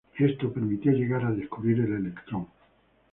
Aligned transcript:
Esto 0.17 0.51
permitió 0.51 0.91
llegar 0.91 1.23
a 1.25 1.29
descubrir 1.31 1.79
el 1.81 1.93
electrón. 1.93 2.47